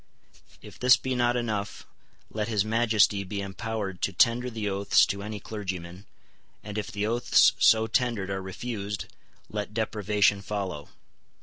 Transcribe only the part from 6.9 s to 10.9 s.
the oaths so tendered are refused, let deprivation follow.